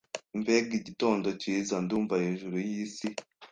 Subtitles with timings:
[0.39, 1.75] Mbega igitondo cyiza!
[1.83, 3.07] Ndumva hejuru yisi.